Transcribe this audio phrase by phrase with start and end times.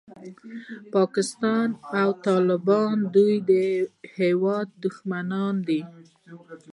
[0.95, 1.67] پاکستان
[2.01, 3.17] او طالبان د
[3.49, 3.67] دې
[4.17, 5.81] هېواد دښمنان دي.